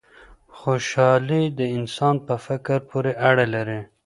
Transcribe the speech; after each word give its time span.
خوشحالي 0.59 1.43
د 1.59 1.61
انسان 1.77 2.15
په 2.27 2.35
فکر 2.45 2.77
پوري 2.89 3.13
اړه 3.29 3.45
لري. 3.55 3.81